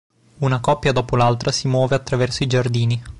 Una 0.39 0.59
coppia 0.61 0.93
dopo 0.93 1.15
l'altra 1.15 1.51
si 1.51 1.67
muove 1.67 1.93
attraverso 1.93 2.41
i 2.41 2.47
giardini. 2.47 2.99